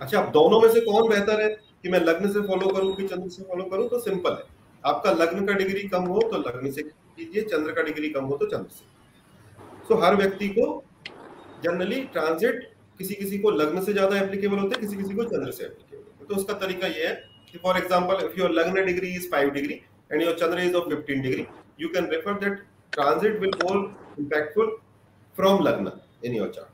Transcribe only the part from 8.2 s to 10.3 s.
हो तो चंद्र से। सो so, हर